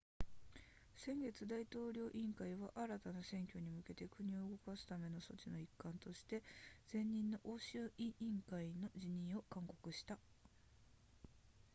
[0.97, 6.41] 先月大統領委員会は新たな選挙に向けて国を動かすための措置の一環として
[6.91, 10.17] 前任の欧州委員会の辞任を勧告した